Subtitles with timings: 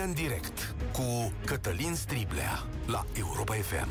[0.00, 3.88] România în direct cu Cătălin Striblea la Europa FM.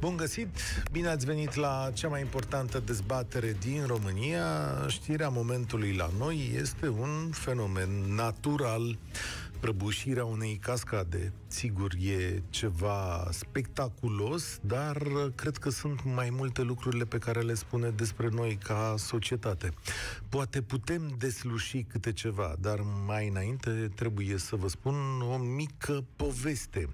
[0.00, 0.56] Bun găsit!
[0.92, 4.44] Bine ați venit la cea mai importantă dezbatere din România.
[4.88, 8.98] Știrea momentului la noi este un fenomen natural
[9.64, 11.32] prăbușirea unei cascade.
[11.46, 14.96] Sigur, e ceva spectaculos, dar
[15.34, 19.72] cred că sunt mai multe lucrurile pe care le spune despre noi ca societate.
[20.28, 24.94] Poate putem desluși câte ceva, dar mai înainte trebuie să vă spun
[25.32, 26.88] o mică poveste.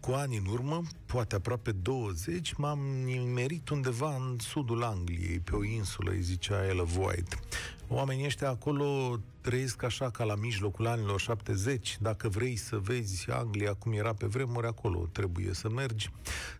[0.00, 5.64] Cu ani în urmă, poate aproape 20, m-am nimerit undeva în sudul Angliei, pe o
[5.64, 7.36] insulă, îi zicea Ella White.
[7.88, 11.98] Oamenii ăștia acolo trăiesc așa ca la mijlocul anilor 70.
[12.00, 16.10] Dacă vrei să vezi Anglia cum era pe vremuri, acolo trebuie să mergi.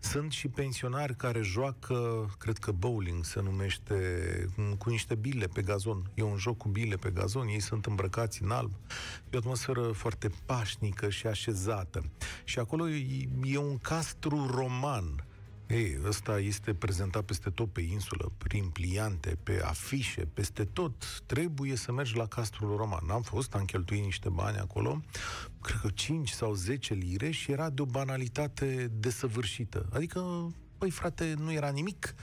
[0.01, 3.95] Sunt și pensionari care joacă, cred că bowling se numește,
[4.77, 6.11] cu niște bile pe gazon.
[6.13, 8.71] E un joc cu bile pe gazon, ei sunt îmbrăcați în alb.
[9.29, 12.03] E o atmosferă foarte pașnică și așezată.
[12.43, 15.25] Și acolo e, e un castru roman
[15.67, 21.21] ei, ăsta este prezentat peste tot pe insulă, prin pliante, pe afișe, peste tot.
[21.25, 23.09] Trebuie să mergi la Castrul Roman.
[23.09, 25.01] Am fost, am cheltuit niște bani acolo,
[25.61, 29.85] cred că 5 sau 10 lire și era de o banalitate desăvârșită.
[29.93, 30.51] Adică
[30.83, 32.15] Păi, frate, nu era nimic.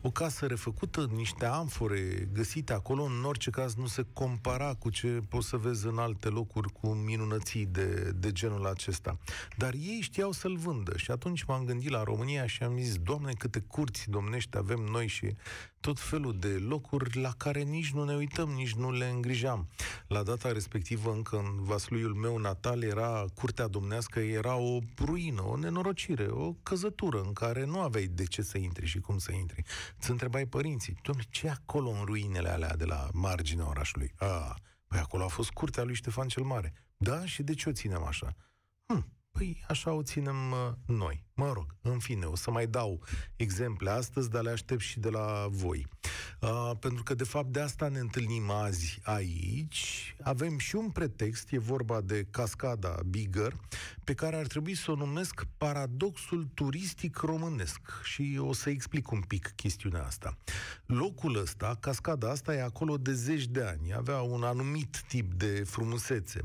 [0.00, 5.22] O casă refăcută, niște amfore găsite acolo, în orice caz nu se compara cu ce
[5.28, 9.18] poți să vezi în alte locuri cu minunății de, de genul acesta.
[9.56, 13.32] Dar ei știau să-l vândă și atunci m-am gândit la România și am zis, Doamne,
[13.32, 15.34] câte curți domnești avem noi și
[15.86, 19.68] tot felul de locuri la care nici nu ne uităm, nici nu le îngrijam.
[20.06, 25.56] La data respectivă, încă în vasluiul meu natal, era curtea domnească, era o ruină, o
[25.56, 29.62] nenorocire, o căzătură în care nu aveai de ce să intri și cum să intri.
[29.98, 34.12] Îți întrebai părinții, domnule, ce acolo în ruinele alea de la marginea orașului?
[34.16, 34.54] A,
[34.86, 36.72] păi acolo a fost curtea lui Ștefan cel Mare.
[36.96, 37.26] Da?
[37.26, 38.36] Și de ce o ținem așa?
[38.86, 41.25] Hm, Păi așa o ținem uh, noi.
[41.38, 43.02] Mă rog, în fine, o să mai dau
[43.36, 45.86] exemple astăzi, dar le aștept și de la voi.
[46.40, 50.14] Uh, pentru că, de fapt, de asta ne întâlnim azi aici.
[50.22, 53.56] Avem și un pretext, e vorba de cascada Bigger,
[54.04, 57.80] pe care ar trebui să o numesc paradoxul turistic românesc.
[58.02, 60.36] Și o să explic un pic chestiunea asta.
[60.86, 63.94] Locul ăsta, cascada asta, e acolo de zeci de ani.
[63.94, 66.40] Avea un anumit tip de frumusețe.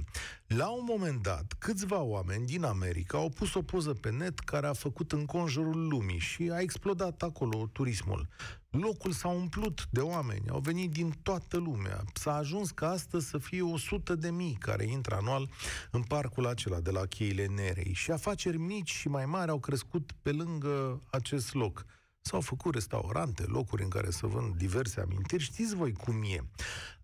[0.47, 4.67] La un moment dat, câțiva oameni din America au pus o poză pe net care
[4.67, 8.27] a făcut înconjurul lumii și a explodat acolo turismul.
[8.69, 12.03] Locul s-a umplut de oameni, au venit din toată lumea.
[12.13, 15.49] S-a ajuns ca astăzi să fie 100 de mii care intră anual
[15.91, 20.11] în parcul acela de la Cheile Nerei și afaceri mici și mai mari au crescut
[20.21, 21.85] pe lângă acest loc.
[22.21, 25.43] S-au făcut restaurante, locuri în care să vând diverse amintiri.
[25.43, 26.43] Știți voi cum e.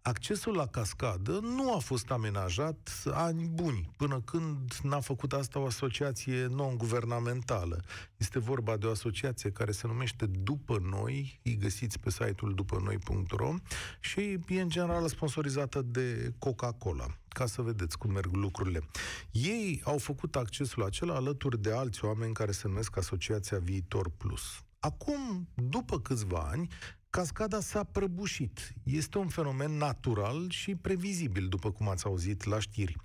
[0.02, 5.66] Accesul la cascadă nu a fost amenajat ani buni, până când n-a făcut asta o
[5.66, 7.84] asociație non-guvernamentală.
[8.18, 13.54] Este vorba de o asociație care se numește După Noi, îi găsiți pe site-ul dupănoi.ro
[14.00, 18.90] și e în general sponsorizată de Coca-Cola, ca să vedeți cum merg lucrurile.
[19.32, 24.62] Ei au făcut accesul acela alături de alți oameni care se numesc Asociația Viitor Plus.
[24.80, 26.68] Acum, după câțiva ani,
[27.10, 28.74] cascada s-a prăbușit.
[28.84, 32.96] Este un fenomen natural și previzibil, după cum ați auzit la știri.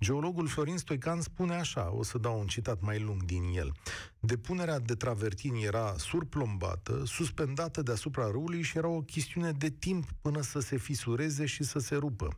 [0.00, 3.72] Geologul Florin Stoican spune așa, o să dau un citat mai lung din el.
[4.20, 10.40] Depunerea de travertin era surplombată, suspendată deasupra râului și era o chestiune de timp până
[10.40, 12.28] să se fisureze și să se rupă.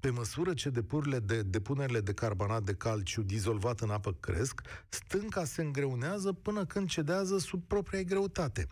[0.00, 5.44] Pe măsură ce depunerile de, depunerile de carbonat de calciu dizolvat în apă cresc, stânca
[5.44, 8.66] se îngreunează până când cedează sub propria greutate.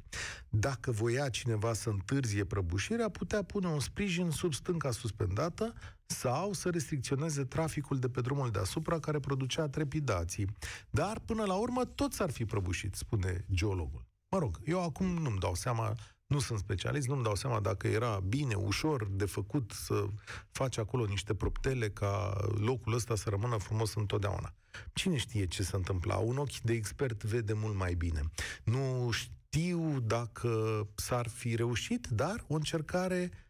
[0.48, 5.75] Dacă voia cineva să întârzie prăbușirea, putea pune un sprijin sub stânca suspendată
[6.08, 10.46] sau să restricționeze traficul de pe drumul deasupra care producea trepidații.
[10.91, 14.06] Dar, până la urmă, tot s-ar fi prăbușit, spune geologul.
[14.28, 15.94] Mă rog, eu acum nu-mi dau seama,
[16.26, 20.06] nu sunt specialist, nu-mi dau seama dacă era bine, ușor de făcut să
[20.50, 24.54] faci acolo niște proptele ca locul ăsta să rămână frumos întotdeauna.
[24.93, 26.16] Cine știe ce se întâmpla?
[26.16, 28.22] Un ochi de expert vede mult mai bine.
[28.64, 33.48] Nu știu dacă s-ar fi reușit, dar o încercare uh,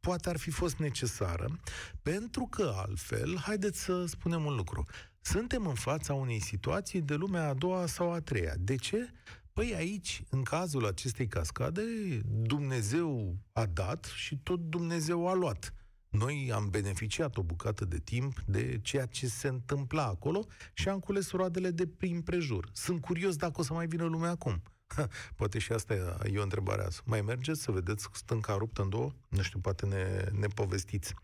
[0.00, 1.60] poate ar fi fost necesară,
[2.02, 4.86] pentru că altfel, haideți să spunem un lucru,
[5.20, 8.54] suntem în fața unei situații de lumea a doua sau a treia.
[8.58, 9.12] De ce?
[9.52, 11.82] Păi aici, în cazul acestei cascade,
[12.24, 15.74] Dumnezeu a dat și tot Dumnezeu a luat.
[16.08, 20.98] Noi am beneficiat o bucată de timp de ceea ce se întâmpla acolo și am
[20.98, 22.70] cules roadele de prin prejur.
[22.72, 24.62] Sunt curios dacă o să mai vină lumea acum.
[25.36, 25.94] Poate și asta
[26.32, 27.00] e o întrebare azi.
[27.04, 29.12] Mai mergeți să vedeți stânca ruptă în două?
[29.28, 31.14] Nu știu, poate ne, ne povestiți.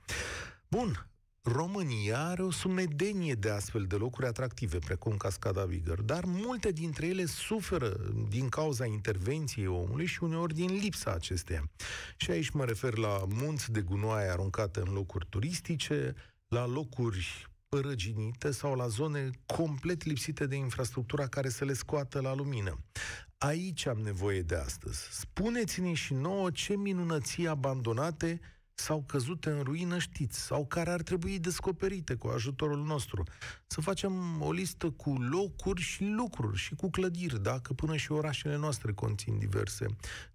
[0.69, 1.09] Bun,
[1.43, 7.07] România are o sumedenie de astfel de locuri atractive, precum Cascada Bigger, dar multe dintre
[7.07, 7.97] ele suferă
[8.29, 11.71] din cauza intervenției omului și uneori din lipsa acesteia.
[12.17, 16.15] Și aici mă refer la munți de gunoaie aruncate în locuri turistice,
[16.49, 22.35] la locuri părăginite sau la zone complet lipsite de infrastructura care să le scoată la
[22.35, 22.79] lumină.
[23.38, 25.09] Aici am nevoie de astăzi.
[25.11, 28.41] Spuneți-ne și nouă ce minunății abandonate
[28.75, 33.23] sau căzute în ruină știți, sau care ar trebui descoperite cu ajutorul nostru.
[33.67, 38.56] Să facem o listă cu locuri și lucruri și cu clădiri, dacă până și orașele
[38.56, 39.87] noastre conțin diverse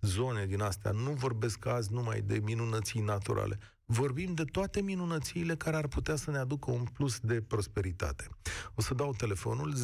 [0.02, 0.92] zone din astea.
[0.92, 3.60] Nu vorbesc azi numai de minunății naturale.
[3.94, 8.28] Vorbim de toate minunățiile care ar putea să ne aducă un plus de prosperitate.
[8.76, 9.76] O să dau telefonul 0372069599.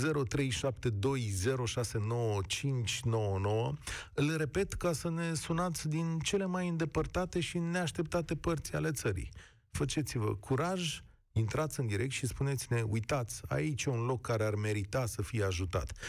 [4.13, 9.29] Îl repet ca să ne sunați din cele mai îndepărtate și neașteptate părți ale țării.
[9.71, 11.01] Faceți-vă curaj,
[11.31, 15.43] intrați în direct și spuneți-ne, uitați, aici e un loc care ar merita să fie
[15.43, 15.93] ajutat.
[15.93, 15.99] 0372069599.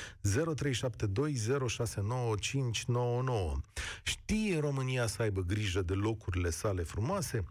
[4.03, 7.45] Știe România să aibă grijă de locurile sale frumoase?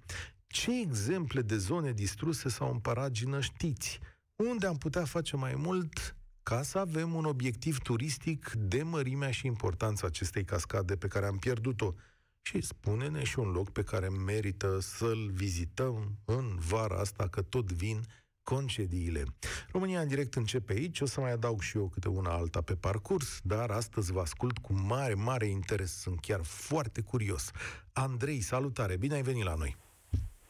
[0.47, 3.99] Ce exemple de zone distruse sau în paragină știți?
[4.35, 9.45] Unde am putea face mai mult ca să avem un obiectiv turistic de mărimea și
[9.45, 11.94] importanța acestei cascade pe care am pierdut-o?
[12.41, 17.71] Și spune-ne și un loc pe care merită să-l vizităm în vara asta, că tot
[17.71, 18.01] vin
[18.43, 19.23] concediile.
[19.71, 22.75] România în direct începe aici, o să mai adaug și eu câte una alta pe
[22.75, 27.51] parcurs, dar astăzi vă ascult cu mare, mare interes, sunt chiar foarte curios.
[27.93, 29.87] Andrei, salutare, bine ai venit la noi!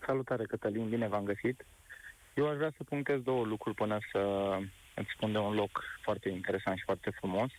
[0.07, 1.65] Salutare, Cătălin, bine v-am găsit.
[2.33, 4.21] Eu aș vrea să punctez două lucruri până să
[4.95, 7.51] îți spun de un loc foarte interesant și foarte frumos.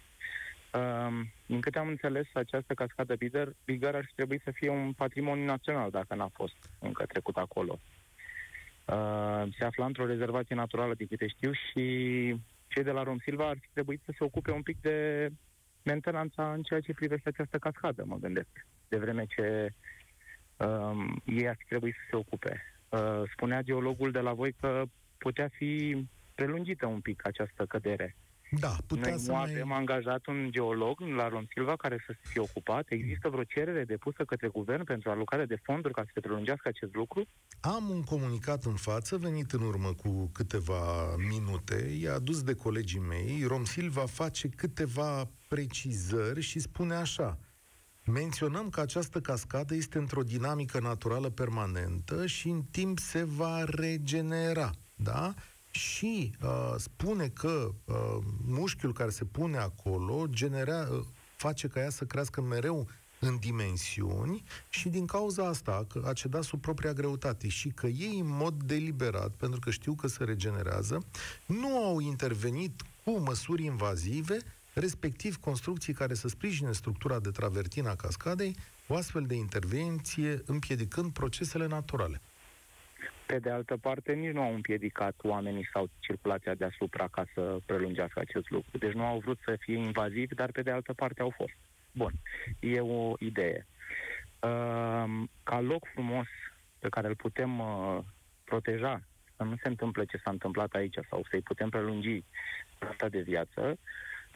[0.73, 5.45] Uh, din câte am înțeles, această cascadă Bigger, Bigger ar trebui să fie un patrimoniu
[5.45, 7.79] național, dacă n-a fost încă trecut acolo.
[8.85, 11.85] Uh, se află într-o rezervație naturală, de câte știu, și
[12.69, 15.29] cei de la Rom Silva ar fi trebuit să se ocupe un pic de
[15.83, 18.67] mentenanța în ceea ce privește această cascadă, mă gândesc.
[18.89, 19.98] De vreme ce uh,
[21.25, 22.63] ei ar fi trebuit să se ocupe.
[22.89, 24.85] Uh, spunea geologul de la voi că
[25.19, 28.17] putea fi prelungită un pic această cădere.
[28.51, 29.51] Da, putea Noi să nu mai...
[29.51, 32.87] avem angajat un geolog la Rom Silva care să fie ocupat.
[32.89, 36.95] Există vreo cerere depusă către guvern pentru alocare de fonduri ca să se prelungească acest
[36.95, 37.25] lucru?
[37.61, 43.01] Am un comunicat în față, venit în urmă cu câteva minute, e adus de colegii
[43.01, 43.45] mei.
[43.47, 47.39] Rom Silva face câteva precizări și spune așa.
[48.13, 54.71] Menționăm că această cascadă este într-o dinamică naturală permanentă și în timp se va regenera.
[54.95, 55.35] Da?
[55.71, 57.95] Și uh, spune că uh,
[58.47, 61.05] mușchiul care se pune acolo genera, uh,
[61.37, 62.89] face ca ea să crească mereu
[63.21, 68.19] în dimensiuni și din cauza asta că a cedat sub propria greutate și că ei
[68.19, 71.05] în mod deliberat, pentru că știu că se regenerează,
[71.47, 74.39] nu au intervenit cu măsuri invazive
[74.79, 81.13] respectiv construcții care să sprijine structura de travertin a cascadei, o astfel de intervenție împiedicând
[81.13, 82.21] procesele naturale.
[83.27, 88.21] Pe de altă parte, nici nu au împiedicat oamenii sau circulația deasupra ca să prelungească
[88.21, 88.79] acest lucru.
[88.79, 91.57] Deci nu au vrut să fie invazivi, dar pe de altă parte au fost.
[91.93, 92.13] Bun,
[92.61, 93.67] e o idee.
[94.41, 96.27] Uh, ca loc frumos
[96.79, 97.99] pe care îl putem uh,
[98.45, 99.03] proteja,
[99.37, 102.23] să nu se întâmple ce s-a întâmplat aici sau să-i putem prelungi
[102.79, 103.79] asta de viață,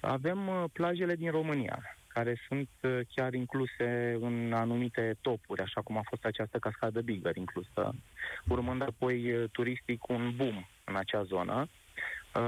[0.02, 5.96] avem uh, plajele din România, care sunt uh, chiar incluse în anumite topuri, așa cum
[5.96, 7.94] a fost această cascadă Bigger inclusă,
[8.48, 11.68] urmând apoi uh, turistic un boom în acea zonă.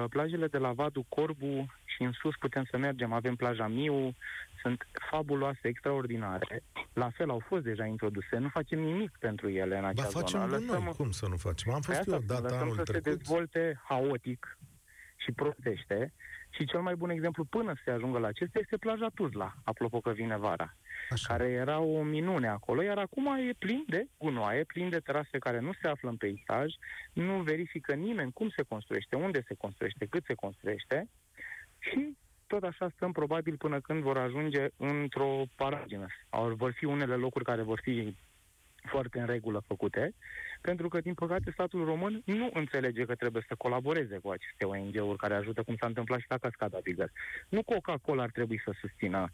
[0.09, 4.15] Plajele de la Vadu Corbu și în sus putem să mergem, avem plaja Miu,
[4.63, 6.63] sunt fabuloase, extraordinare.
[6.93, 10.41] La fel au fost deja introduse, nu facem nimic pentru ele în acea ba, facem
[10.41, 10.53] zonă.
[10.53, 10.83] Lăsăm...
[10.83, 11.73] noi, cum să nu facem?
[11.73, 13.05] Am fost eu data anul să trecut.
[13.05, 14.59] se dezvolte haotic
[15.17, 16.13] și prostește
[16.55, 20.01] și cel mai bun exemplu până să se ajungă la acesta este plaja Tuzla, apropo
[20.01, 20.77] că vine vara.
[21.11, 21.27] Așa.
[21.29, 25.61] care era o minune acolo, iar acum e plin de gunoaie, plin de terase care
[25.61, 26.75] nu se află în peisaj,
[27.13, 31.09] nu verifică nimeni cum se construiește, unde se construiește, cât se construiește
[31.79, 36.07] și tot așa stăm probabil până când vor ajunge într-o paragină.
[36.57, 38.17] Vor fi unele locuri care vor fi
[38.85, 40.15] foarte în regulă făcute,
[40.61, 45.19] pentru că, din păcate, statul român nu înțelege că trebuie să colaboreze cu aceste ONG-uri
[45.19, 47.11] care ajută, cum s-a întâmplat și la Cascada Bigger.
[47.49, 49.33] Nu Coca-Cola ar trebui să susțină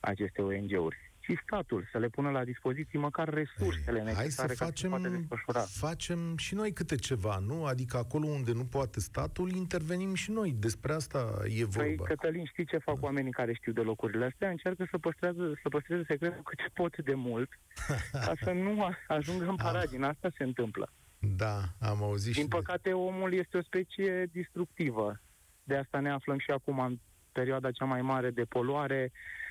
[0.00, 4.64] aceste ONG-uri și statul să le pună la dispoziție măcar resursele Ei, necesare hai să
[4.64, 5.60] facem, ca să desfășura.
[5.60, 7.64] facem și noi câte ceva, nu?
[7.64, 10.54] Adică acolo unde nu poate statul, intervenim și noi.
[10.58, 12.04] Despre asta e păi, vorba.
[12.04, 13.06] Păi, Cătălin, știi ce fac da.
[13.06, 14.50] oamenii care știu de locurile astea?
[14.50, 17.48] Încearcă să păstreze, să păstreze secretul cât pot de mult
[18.26, 20.08] ca să nu ajungă în paragina.
[20.08, 20.92] Asta se întâmplă.
[21.18, 22.92] Da, am auzit Din și păcate, de...
[22.92, 25.20] omul este o specie distructivă.
[25.62, 26.98] De asta ne aflăm și acum în
[27.32, 29.49] perioada cea mai mare de poluare, Uh,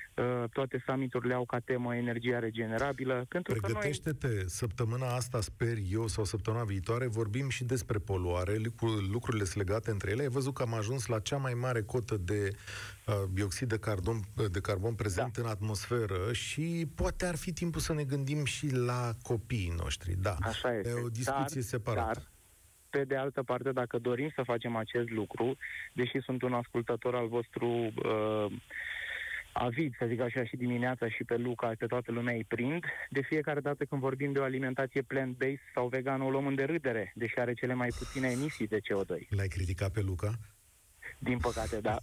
[0.52, 3.26] toate summiturile au ca temă energia regenerabilă.
[3.28, 4.44] Pentru Pregătește-te, că noi...
[4.46, 8.56] săptămâna asta, sper eu, sau săptămâna viitoare, vorbim și despre poluare,
[9.10, 10.22] lucrurile sunt legate între ele.
[10.22, 12.50] Ai văzut că am ajuns la cea mai mare cotă de
[13.06, 15.42] uh, dioxid de carbon, de carbon prezent da.
[15.42, 20.14] în atmosferă și poate ar fi timpul să ne gândim și la copiii noștri.
[20.22, 20.88] Da, Așa este.
[20.88, 22.12] e o discuție dar, separată.
[22.12, 22.30] Dar,
[22.90, 25.56] pe de altă parte, dacă dorim să facem acest lucru,
[25.92, 28.52] deși sunt un ascultător al vostru uh,
[29.52, 32.84] avid, să zic așa, și dimineața și pe Luca, pe toată lumea îi prind.
[33.08, 37.12] De fiecare dată când vorbim de o alimentație plant-based sau vegană, o luăm în derâdere,
[37.14, 39.28] deși are cele mai puține emisii de CO2.
[39.28, 40.32] L-ai criticat pe Luca?
[41.18, 41.96] Din păcate, da.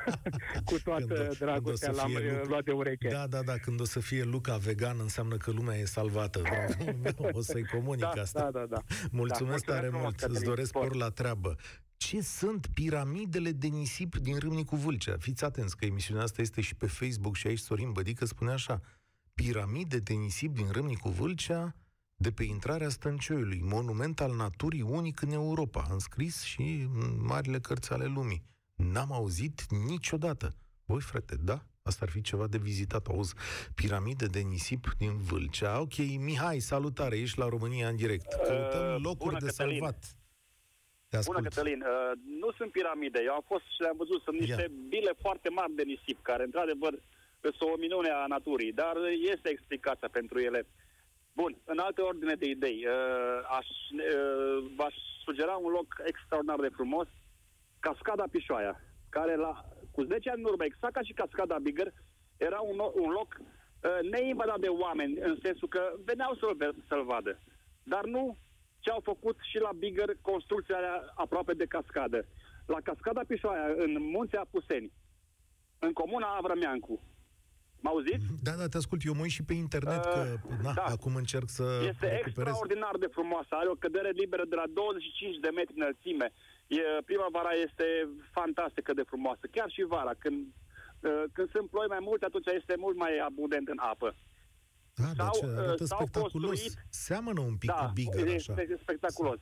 [0.68, 2.48] Cu toată când, dragostea când l-am Luca...
[2.48, 3.08] luat de ureche.
[3.08, 6.42] Da, da, da, când o să fie Luca vegan, înseamnă că lumea e salvată.
[7.38, 8.40] o să-i comunic da, asta.
[8.40, 8.80] Da, da, da.
[9.10, 11.56] Mulțumesc da, tare mult, îți doresc spor la treabă
[12.08, 15.16] ce sunt piramidele de nisip din Râmnicu Vâlcea.
[15.18, 18.80] Fiți atenți că emisiunea asta este și pe Facebook și aici Sorin Bădică spune așa.
[19.34, 21.74] Piramide de nisip din Râmnicu Vâlcea
[22.16, 27.92] de pe intrarea Stăncioiului, monument al naturii unic în Europa, înscris și în marile cărți
[27.92, 28.42] ale lumii.
[28.74, 30.54] N-am auzit niciodată.
[30.84, 31.66] Voi, frate, da?
[31.82, 33.34] Asta ar fi ceva de vizitat, auzi.
[33.74, 35.80] Piramide de nisip din Vâlcea.
[35.80, 38.32] Ok, Mihai, salutare, ești la România în direct.
[38.32, 39.78] Căutăm uh, locuri de Cătălin.
[39.78, 40.16] salvat.
[41.12, 41.80] Te Bună, Cătălin.
[41.82, 43.20] Uh, nu sunt piramide.
[43.24, 44.22] Eu am fost și le-am văzut.
[44.22, 44.76] Sunt niște Ia.
[44.88, 46.92] bile foarte mari de nisip, care, într-adevăr,
[47.40, 48.96] sunt o minune a naturii, dar
[49.32, 50.66] este explicația pentru ele.
[51.32, 56.76] Bun, în alte ordine de idei, uh, aș, uh, v-aș sugera un loc extraordinar de
[56.78, 57.08] frumos,
[57.80, 61.92] Cascada Pișoaia, care la, cu 10 ani în urmă, exact ca și Cascada Bigger,
[62.36, 67.38] era un, un loc uh, neinvadat de oameni, în sensul că veneau să-l, să-l vadă.
[67.82, 68.36] Dar nu
[68.82, 70.76] ce au făcut și la Bigger construcția
[71.14, 72.20] aproape de cascadă.
[72.66, 74.92] La cascada Pișoaia, în Munții Apuseni,
[75.78, 76.94] în comuna Avrămeancu.
[77.84, 78.26] Mă auziți?
[78.42, 79.00] Da, da, te ascult.
[79.04, 80.20] Eu mă uit și pe internet, uh, că
[80.62, 80.82] na, da.
[80.96, 81.62] acum încerc să
[81.92, 82.26] Este recuperez.
[82.26, 83.52] extraordinar de frumoasă.
[83.54, 86.28] Are o cădere liberă de la 25 de metri înălțime.
[86.66, 87.86] E, primăvara este
[88.38, 89.44] fantastică de frumoasă.
[89.50, 90.38] Chiar și vara, când,
[91.00, 94.08] uh, când sunt ploi mai multe, atunci este mult mai abundent în apă.
[94.94, 96.60] Da, sau, ce arată sau spectaculos.
[96.60, 98.54] Construit, Seamănă un pic da, cu Bigger, e, așa.
[98.58, 99.40] E spectaculos.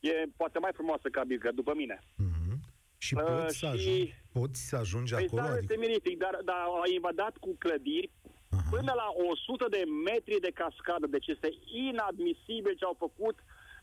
[0.00, 1.98] E poate mai frumoasă ca Bigger, după mine.
[2.00, 2.56] Mm-hmm.
[2.98, 5.42] Și uh, poți, să ajungi, poți să ajungi păi acolo?
[5.42, 5.74] Adică...
[5.78, 8.10] mirific, dar, dar au invadat cu clădiri
[8.50, 8.68] Aha.
[8.70, 11.06] până la 100 de metri de cascadă.
[11.06, 11.48] Deci este
[11.88, 13.36] inadmisibil ce au făcut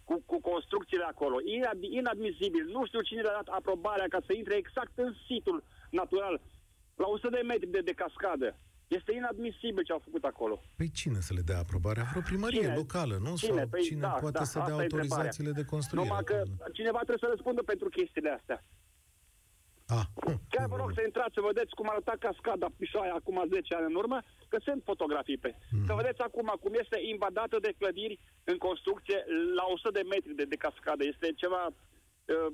[0.04, 1.38] cu, cu construcțiile acolo.
[1.56, 2.66] Inad, inadmisibil.
[2.76, 6.42] Nu știu cine le-a dat aprobarea ca să intre exact în situl natural,
[6.96, 8.50] la 100 de metri de, de cascadă.
[8.88, 10.62] Este inadmisibil ce au făcut acolo.
[10.76, 12.04] Păi cine să le dea aprobarea?
[12.10, 12.76] Vreo primărie cine?
[12.76, 13.36] locală, nu?
[13.36, 13.58] Cine?
[13.58, 16.08] Sau păi, cine da, poate da, să dea autorizațiile de construire?
[16.08, 18.64] Numai că cineva trebuie să răspundă pentru chestiile astea.
[19.88, 20.08] Ah,
[20.54, 23.96] Chiar vă rog să intrați să vedeți cum arăta cascada Pișoaia acum 10 ani în
[23.96, 24.18] urmă,
[24.48, 25.52] că sunt fotografii pe.
[25.72, 25.86] Mm.
[25.86, 29.20] Să vedeți acum cum este invadată de clădiri în construcție
[29.56, 31.04] la 100 de metri de, de cascadă.
[31.04, 32.52] Este ceva uh,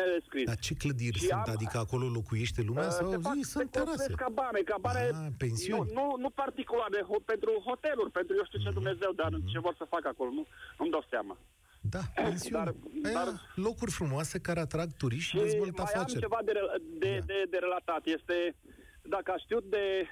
[0.00, 0.44] nedescris.
[0.44, 1.46] Dar ce clădiri și sunt?
[1.46, 4.12] Am, adică acolo locuiește lumea uh, sau se fac, sunt se terase?
[4.16, 5.90] cabane, cabane ah, pensiuni.
[5.92, 8.72] Nu, nu, nu particulare, ho- pentru hoteluri, pentru eu știu ce mm-hmm.
[8.72, 9.52] Dumnezeu, dar mm-hmm.
[9.52, 10.46] ce vor să facă acolo, nu,
[10.78, 11.38] nu-mi dau seama.
[11.80, 12.64] Da, pensiuni.
[12.64, 12.74] Dar,
[13.12, 16.24] dar, locuri frumoase care atrag turiști și dezvoltă mai afaceri.
[16.24, 16.52] am ceva de,
[16.98, 17.24] de, da.
[17.24, 18.02] de, de relatat.
[18.16, 18.56] Este,
[19.02, 20.06] dacă a știut de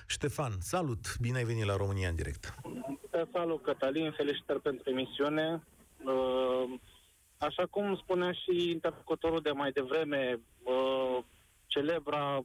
[0.07, 1.17] Ștefan, salut!
[1.21, 2.55] Bine ai venit la România în direct.
[3.09, 5.63] Te salut, Cătălin, felicitări pentru emisiune.
[6.03, 6.79] Uh,
[7.39, 11.17] Așa cum spunea și interlocutorul de mai devreme, uh,
[11.67, 12.41] celebra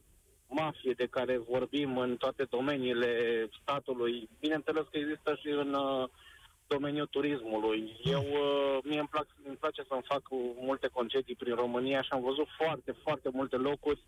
[0.47, 3.09] mafie de care vorbim în toate domeniile
[3.61, 6.07] statului, bineînțeles că există și în uh,
[6.67, 7.99] domeniul turismului.
[8.03, 10.21] Eu, uh, mie îmi, plac, îmi place să-mi fac
[10.59, 14.01] multe concedii prin România și am văzut foarte, foarte multe locuri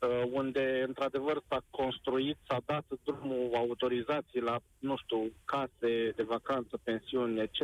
[0.00, 6.78] uh, unde, într-adevăr, s-a construit, s-a dat drumul autorizații la, nu știu, case de vacanță,
[6.84, 7.60] pensiuni, etc.,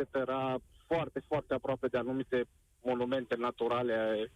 [0.93, 2.43] foarte, foarte aproape de anumite
[2.81, 4.31] monumente naturale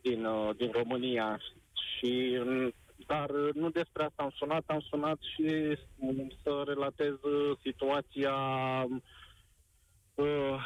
[0.00, 1.40] din, uh, din România.
[1.72, 2.72] Și, mm,
[3.06, 8.34] dar uh, nu despre asta am sunat, am sunat și mm, să relatez uh, situația
[10.14, 10.56] uh,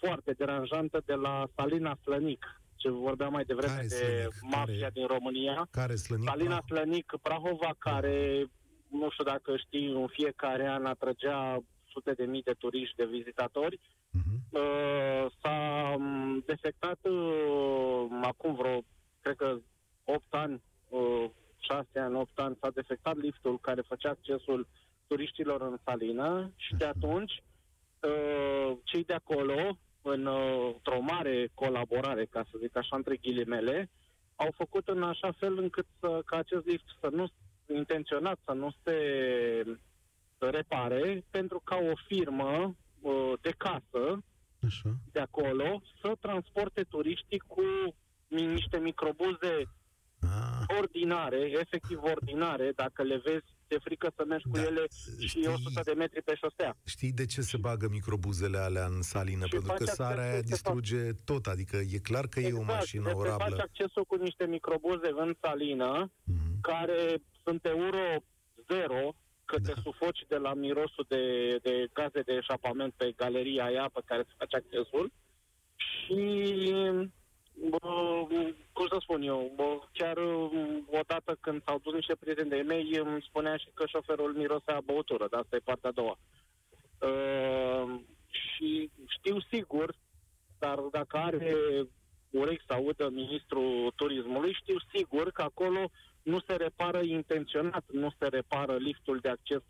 [0.00, 4.34] foarte deranjantă de la Salina Slănic, ce vorbeam mai devreme Care de Slănic?
[4.40, 5.68] mafia Care- din România.
[5.70, 6.28] Care slănit?
[6.28, 8.46] Salina Slănic Prahova, care,
[8.88, 13.80] nu știu dacă știi, în fiecare an atrăgea sute de mii de turiști, de vizitatori,
[14.10, 14.34] Mhm.
[14.50, 18.80] uh, s-a um, defectat uh, acum vreo,
[19.20, 19.58] cred că
[20.04, 21.24] 8 ani, uh,
[21.58, 24.66] 6 ani, 8 ani, s-a defectat liftul care făcea accesul
[25.06, 27.42] turiștilor în Salină și de atunci
[28.02, 33.90] uh, cei de acolo, în, uh, într-o mare colaborare, ca să zic așa, între ghilimele,
[34.36, 37.26] au făcut în așa fel încât să, ca acest lift să nu
[37.74, 38.94] intenționat să nu se
[40.50, 44.22] repare, pentru ca o firmă uh, de casă
[44.66, 44.90] Așa.
[45.12, 47.62] de acolo să transporte turiștii cu
[48.28, 49.54] mi- niște microbuze
[50.22, 55.26] Ah, ordinare, efectiv ordinare, dacă le vezi, te frică să mergi cu Da, ele știi-
[55.26, 56.76] și 100 de metri pe șosea.
[56.84, 59.44] știi de ce se bagă microbuzele alea în salină?
[59.44, 62.40] Și Pentru că faci sarea aia accesul, se fac- distruge tot, adică e clar că
[62.40, 63.60] e o mașină deci te faci orabilă.
[63.62, 66.60] accesul cu niște microbuze în salină, Mhm.
[66.60, 68.04] care sunt euro
[68.72, 69.14] zero,
[69.50, 69.72] că Da.
[69.72, 71.22] te sufoci de la mirosul de,
[71.62, 75.12] de gaze de eșapament pe galeria aia pe care se face accesul
[75.76, 76.22] și
[77.70, 77.78] bă,
[78.72, 80.18] cum să spun eu, bă, chiar
[80.52, 84.76] m, odată când s-au dus niște prieteni de mei îmi spunea și că șoferul mirosea
[84.76, 86.16] a băutură, dar asta e partea a doua.
[87.08, 89.94] Uh, și știu sigur,
[90.58, 91.56] dar dacă are
[92.30, 95.90] urechi să audă ministrul turismului, știu sigur că acolo
[96.22, 99.62] nu se repară intenționat, nu se repară liftul de acces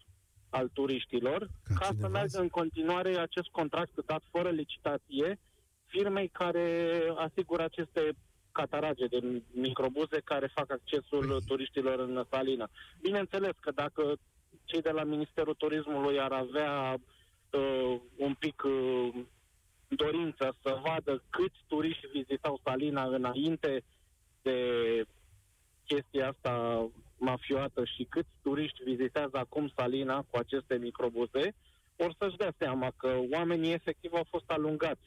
[0.50, 5.38] al turiștilor, Ca ca, cineva să meargă să- în continuare acest contract dat fără licitație
[5.86, 8.12] firmei care asigură aceste
[8.52, 12.68] catarage de microbuze care fac accesul Păi- turiștilor în salină.
[13.00, 14.16] Bineînțeles că dacă
[14.64, 16.94] cei de la Ministerul Turismului ar avea
[17.50, 19.08] uh, un pic uh,
[19.88, 23.82] dorință să vadă câți turiști vizitau Salina înainte
[24.42, 24.56] de
[25.92, 26.52] chestia asta
[27.16, 31.54] mafioată și câți turiști vizitează acum Salina cu aceste microbuze,
[31.96, 35.06] or să-și dea seama că oamenii efectiv au fost alungați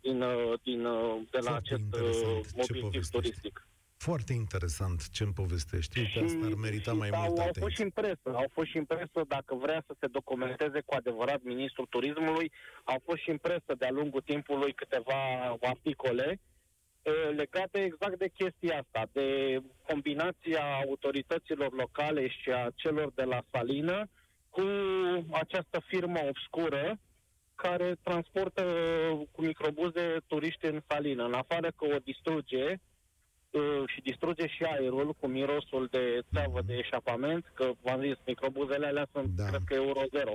[0.00, 3.10] din, uh, din, uh, de la Foarte acest interesant uh, ce obiectiv povestești.
[3.10, 3.66] turistic.
[3.96, 5.98] Foarte interesant ce îmi povestești.
[5.98, 7.84] Uite, asta ar merita și mai au, multă au fost și atenție.
[7.84, 11.86] în presă, au fost și în presă dacă vrea să se documenteze cu adevărat ministrul
[11.86, 12.52] turismului,
[12.84, 15.20] au fost și în presă de-a lungul timpului câteva
[15.60, 16.38] articole eh,
[17.06, 23.42] Ă, legate exact de chestia asta, de combinația autorităților locale și a celor de la
[23.50, 24.08] Salină
[24.50, 24.62] cu
[25.30, 26.98] această firmă obscură
[27.54, 28.62] care transportă
[29.30, 31.24] cu microbuze turiști în Salină.
[31.24, 32.64] În afară că o distruge
[33.54, 38.86] ă, și distruge și aerul cu mirosul de țeavă de eșapament, că v-am zis, microbuzele
[38.86, 39.44] alea sunt, da.
[39.44, 40.32] cred că, euro 0.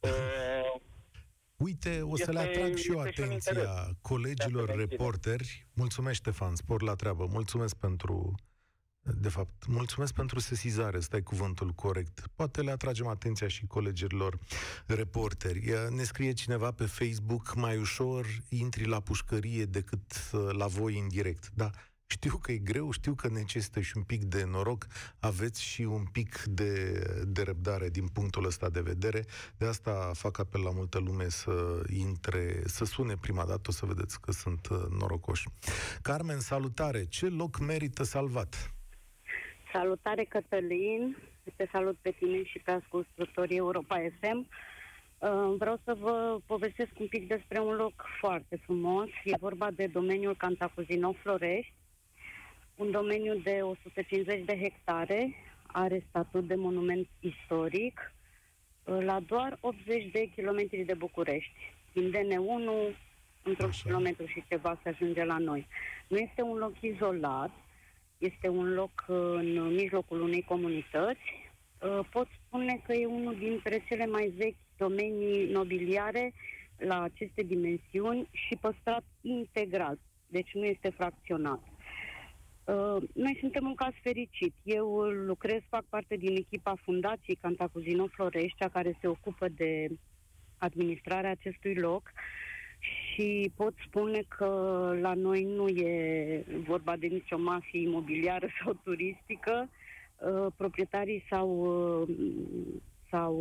[1.58, 4.70] Uite, o să le Este- atrag și eu este și un interes atenția colegilor de
[4.70, 4.96] a se menține.
[4.96, 5.66] reporteri.
[5.72, 7.26] Mulțumesc, Ștefan, spor la treabă.
[7.30, 8.34] Mulțumesc pentru,
[9.02, 12.26] de fapt, mulțumesc pentru sesizare, stai cuvântul corect.
[12.34, 14.38] Poate le atragem atenția și colegilor
[14.86, 15.66] reporteri.
[15.68, 20.98] Ia, Ne scrie cineva pe Facebook, mai ușor intri la pușcărie decât uh, la voi
[20.98, 21.50] în direct.
[21.54, 21.70] Da,
[22.10, 24.86] Știu că e greu, știu că necesită și un pic de noroc,
[25.20, 26.72] aveți și un pic de,
[27.26, 29.24] de răbdare din punctul ăsta de vedere.
[29.58, 33.86] De asta fac apel la multă lume să intre, să sune prima dată, o să
[33.86, 35.48] vedeți că sunt uh, norocoși.
[36.02, 37.04] Carmen, salutare!
[37.04, 38.72] Ce loc merită salvat?
[39.72, 41.16] Salutare, Cătălin!
[41.56, 44.38] Te salut pe tine și pe ascultătorii Europa FM.
[45.18, 49.08] Uh, vreau să vă povestesc un pic despre un loc foarte frumos.
[49.24, 51.72] E vorba de domeniul Cantacuzino Florești,
[52.78, 55.34] un domeniu de 150 de hectare,
[55.66, 58.12] are statut de monument istoric,
[58.84, 61.74] uh, la doar 80 de kilometri de București.
[61.92, 62.96] Din DN1,
[63.42, 65.66] într-un kilometru și ceva se ajunge la noi.
[66.08, 67.50] Nu este un loc izolat,
[68.18, 71.50] este un loc în mijlocul unei comunități.
[71.82, 76.32] Uh, pot spune că e unul dintre cele mai vechi domenii nobiliare
[76.76, 81.60] la aceste dimensiuni și păstrat integral, deci nu este fracționat.
[82.68, 84.54] Uh, noi suntem un caz fericit.
[84.62, 89.88] Eu lucrez, fac parte din echipa Fundației Cantacuzino Florești, care se ocupă de
[90.58, 92.12] administrarea acestui loc
[92.78, 94.46] și pot spune că
[95.00, 99.68] la noi nu e vorba de nicio mafie imobiliară sau turistică.
[100.18, 101.50] Uh, proprietarii s-au,
[102.00, 102.16] uh,
[103.10, 103.34] s-au,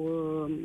[0.48, 0.58] uh,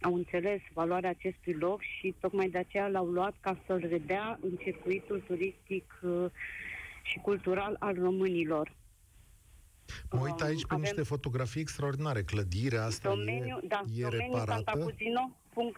[0.00, 4.56] au înțeles valoarea acestui loc și tocmai de aceea l-au luat ca să-l redea în
[4.56, 6.00] circuitul turistic
[7.16, 8.74] și cultural al românilor.
[10.10, 12.22] Mă uit aici pe Avem niște fotografii extraordinare.
[12.22, 14.86] Clădirea asta domeniu, e, da, e reparată.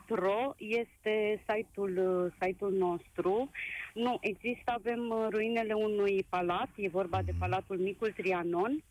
[0.08, 3.50] Ro este site-ul, site-ul nostru.
[3.94, 7.24] Nu, există, avem uh, ruinele unui palat, e vorba mm-hmm.
[7.24, 7.40] de mhm.
[7.40, 8.84] Palatul Micul Trianon.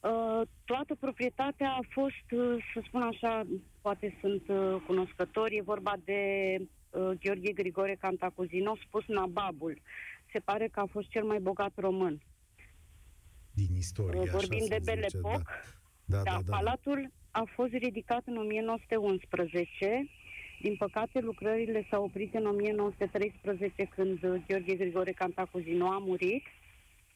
[0.00, 3.46] Uh, toată proprietatea a fost, uh, să spun așa,
[3.80, 6.20] poate sunt uh, cunoscători, e vorba de
[6.58, 9.78] uh, Gheorghe Grigore Cantacuzino, spus Nababul.
[10.32, 12.22] Se pare că a fost cel mai bogat român.
[13.54, 15.42] Din istorie, Vorbim de Belle zice, Epoque.
[16.04, 16.16] Da.
[16.16, 20.08] Da, da, da, da, palatul a fost ridicat în 1911.
[20.60, 26.44] Din păcate, lucrările s-au oprit în 1913, când Gheorghe Grigore Cantacuzino a murit.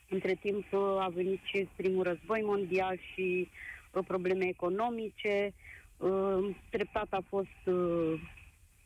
[0.09, 5.53] Între timp a venit și primul război mondial și uh, probleme economice.
[5.97, 8.21] Uh, treptat a fost uh,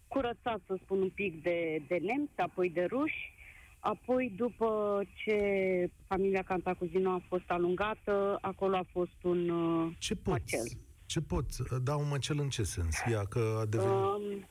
[0.08, 3.32] curățat, să spun un pic, de, de nemți, apoi de ruși.
[3.80, 9.50] Apoi, după ce familia Cantacuzino a fost alungată, acolo a fost un
[9.98, 10.30] Ce poți?
[10.30, 10.66] Macel.
[11.06, 11.44] Ce pot?
[11.82, 12.96] Da un măcel în ce sens?
[13.10, 13.92] Ia că a devenit...
[13.92, 14.46] Um,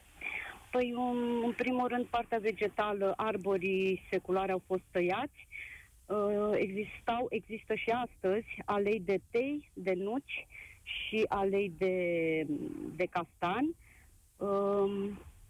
[0.72, 5.48] păi, un, în primul rând, partea vegetală, arborii seculare au fost tăiați.
[6.06, 10.48] Uh, existau, există și astăzi alei de tei, de nuci
[10.84, 11.96] și alei de,
[12.96, 13.76] de castan.
[14.38, 15.10] Uh,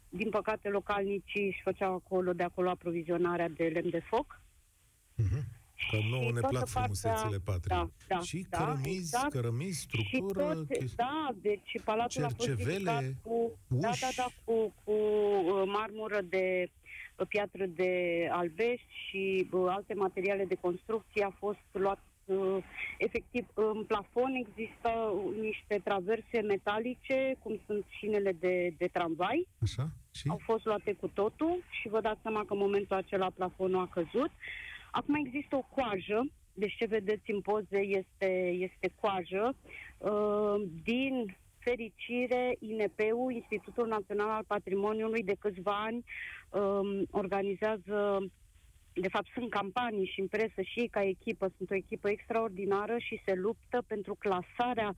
[0.10, 4.42] din păcate, localnicii își făceau acolo, de acolo aprovizionarea de lemn de foc.
[5.18, 5.58] Uh-huh.
[5.92, 7.76] Că nouă ne plac frumusețile patrii.
[7.76, 9.32] Da, da, și da, cărămizi, exact.
[9.32, 10.50] cărămizi, structură...
[10.50, 13.82] Și tot, da, deci palatul cercevele, a fost cu, uși.
[13.82, 16.70] da, da, da, cu, cu uh, marmură de
[17.16, 17.92] uh, piatră de
[18.32, 22.09] albești și uh, alte materiale de construcție a fost luat uh,
[22.98, 29.48] efectiv în plafon există niște traverse metalice, cum sunt șinele de, de tramvai.
[29.62, 30.28] Așa, și?
[30.30, 33.88] Au fost luate cu totul și vă dați seama că în momentul acela plafonul a
[33.88, 34.32] căzut.
[34.92, 39.56] Acum există o coajă, deci ce vedeți în poze este, este coajă,
[39.98, 46.04] uh, din fericire, INP-ul, Institutul Național al Patrimoniului, de câțiva ani
[46.50, 48.30] um, organizează
[48.94, 53.22] de fapt sunt campanii și în presă și ca echipă, sunt o echipă extraordinară și
[53.26, 54.96] se luptă pentru clasarea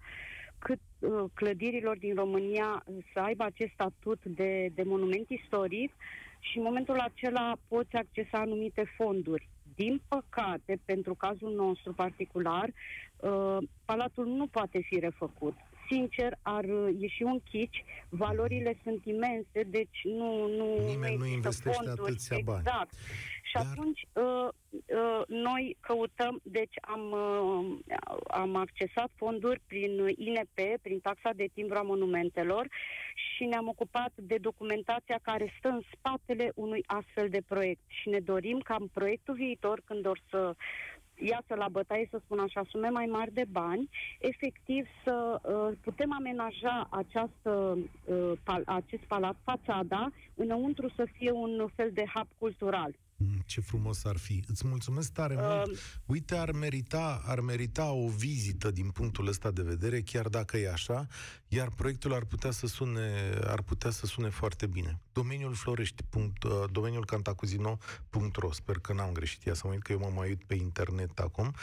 [0.59, 5.91] cât uh, clădirilor din România să aibă acest statut de, de monument istoric
[6.39, 9.49] și în momentul acela poți accesa anumite fonduri.
[9.75, 12.69] Din păcate, pentru cazul nostru particular,
[13.17, 15.53] uh, palatul nu poate fi refăcut.
[15.91, 16.65] Sincer, ar
[16.97, 22.11] ieși un chici, valorile sunt imense, deci nu, nu, Nimeni nu investește fonduri.
[22.11, 22.63] atâția bani.
[22.65, 22.93] Exact.
[23.51, 23.65] Și Dar...
[23.71, 27.95] atunci uh, uh, noi căutăm, deci am, uh,
[28.27, 32.67] am accesat fonduri prin INP, prin taxa de timbru a monumentelor
[33.15, 37.81] și ne-am ocupat de documentația care stă în spatele unui astfel de proiect.
[37.87, 40.55] Și ne dorim ca în proiectul viitor, când or să
[41.21, 46.13] iasă la bătaie, să spun așa, sume mai mari de bani, efectiv să uh, putem
[46.13, 52.95] amenaja această, uh, pal- acest palat, fațada, înăuntru să fie un fel de hub cultural.
[53.21, 54.43] Mm, Ce frumos ar fi.
[54.47, 55.79] Îți mulțumesc tare Uh, mult.
[56.05, 60.71] Uite, ar merita, ar merita o vizită din punctul ăsta de vedere, chiar dacă e
[60.71, 61.07] așa,
[61.47, 64.99] iar proiectul ar putea să sune, ar putea să sune foarte bine.
[65.13, 69.91] Domeniul Florești, punct, uh, domeniul cantacuzino.ro, sper că n-am greșit, ia să mă uit că
[69.91, 71.55] eu mă mai uit pe internet acum.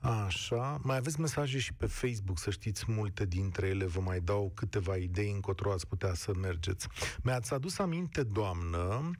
[0.00, 4.52] Așa, mai aveți mesaje și pe Facebook, să știți, multe dintre ele vă mai dau
[4.54, 6.88] câteva idei încotro ați putea să mergeți.
[7.22, 9.10] Mi-ați adus aminte, doamnă, uh,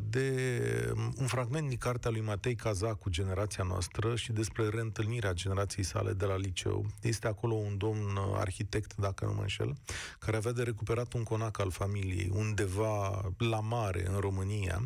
[0.00, 6.12] de un fragment din cartea lui Matei Cazacu, Generația noastră, și despre reîntâlnirea generației sale
[6.12, 6.86] de la liceu.
[7.02, 9.76] Este acolo un domn uh, arhitect, dacă nu mă înșel,
[10.18, 14.82] care avea de recuperat un conac al familiei undeva la mare în România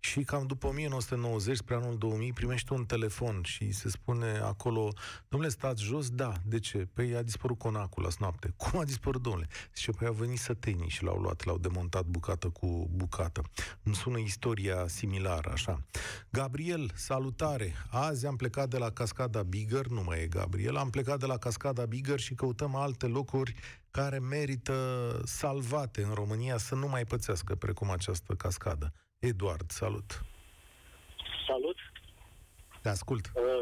[0.00, 4.92] și cam după 1990, spre anul 2000, primește un telefon și se spune acolo,
[5.28, 6.10] domnule, stați jos?
[6.10, 6.32] Da.
[6.44, 6.88] De ce?
[6.92, 8.54] Păi a dispărut conacul azi noapte.
[8.62, 9.48] Cum a dispărut, domnule?
[9.74, 13.42] Zice, păi au venit sătenii și l-au luat, l-au demontat bucată cu bucată.
[13.82, 15.86] Îmi sună istoria similară, așa.
[16.30, 17.74] Gabriel, salutare!
[17.90, 21.36] Azi am plecat de la Cascada Bigger, nu mai e Gabriel, am plecat de la
[21.36, 23.54] Cascada Bigger și căutăm alte locuri
[23.90, 24.74] care merită
[25.24, 28.92] salvate în România să nu mai pățească precum această cascadă.
[29.30, 30.20] Eduard, salut!
[31.46, 31.76] Salut!
[32.82, 33.26] Te ascult.
[33.34, 33.60] Uh,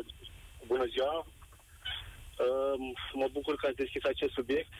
[0.66, 1.26] bună ziua!
[1.26, 2.74] Uh,
[3.14, 4.72] mă bucur că ați deschis acest subiect.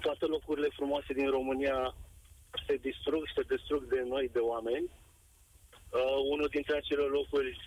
[0.00, 1.94] Toate locurile frumoase din România
[2.66, 4.86] se distrug, se distrug de noi, de oameni.
[5.90, 7.60] Uh, unul dintre acele locuri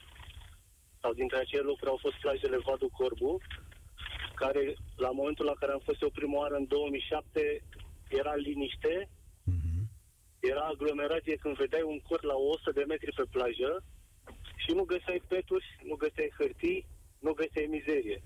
[1.01, 3.37] sau dintre acele locuri au fost plajele Vadu Corbu,
[4.35, 7.63] care la momentul la care am fost eu prima oară în 2007
[8.07, 9.21] era liniște, Mhm.
[10.51, 13.83] Era aglomerație când vedeai un cort la 100 de metri pe plajă
[14.63, 16.85] și nu găseai peturi, nu găseai hârtii,
[17.19, 18.23] nu găseai mizerie.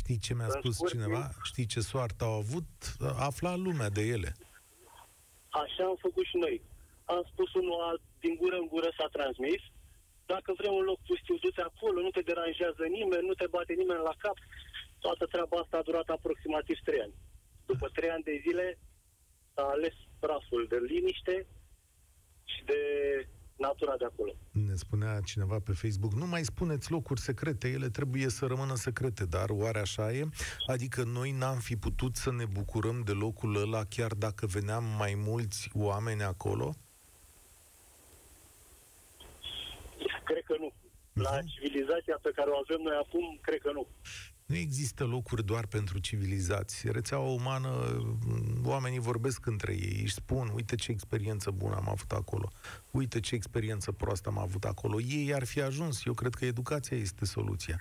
[0.00, 1.30] Știi ce mi-a În spus scurt cineva?
[1.50, 2.70] Știi ce soartă au avut?
[3.28, 4.30] Afla lumea de ele.
[5.62, 6.56] Așa am făcut și noi.
[7.04, 9.62] Am spus unul alt, din gură în gură s-a transmis.
[10.32, 14.06] Dacă vrem un loc pustiu, du-te acolo, nu te deranjează nimeni, nu te bate nimeni
[14.10, 14.36] la cap.
[15.04, 17.14] Toată treaba asta a durat aproximativ trei ani.
[17.70, 18.78] După trei ani de zile
[19.54, 21.46] s-a ales praful de liniște
[22.46, 22.80] și de
[23.56, 24.32] natura de acolo.
[24.50, 29.24] Ne spunea cineva pe Facebook, nu mai spuneți locuri secrete, ele trebuie să rămână secrete,
[29.24, 30.28] dar oare așa e?
[30.66, 35.14] Adică noi n-am fi putut să ne bucurăm de locul ăla chiar dacă veneam mai
[35.16, 36.74] mulți oameni acolo?
[40.24, 40.72] Cred că nu.
[41.12, 43.86] La civilizația pe care o avem noi acum, cred că nu.
[44.46, 46.90] Nu există locuri doar pentru civilizați.
[46.90, 47.68] Rețeaua umană,
[48.26, 52.48] m, oamenii vorbesc între ei, își spun, uite ce experiență bună am avut acolo,
[52.90, 55.00] uite ce experiență proastă am avut acolo.
[55.00, 56.04] Ei ar fi ajuns.
[56.04, 57.80] Eu cred că educația este soluția.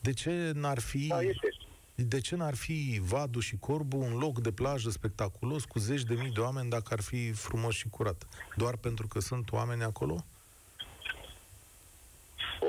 [0.00, 1.06] De ce n-ar fi...
[1.06, 1.48] Da, este.
[1.94, 6.14] De ce n-ar fi Vadu și Corbu un loc de plajă spectaculos cu zeci de
[6.14, 8.26] mii de oameni dacă ar fi frumos și curat?
[8.56, 10.24] Doar pentru că sunt oameni acolo?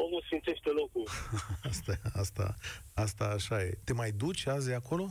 [0.06, 1.06] Omul sfințește locul.
[1.70, 2.56] Asta, asta,
[2.94, 3.78] asta așa e.
[3.84, 5.06] Te mai duci azi acolo?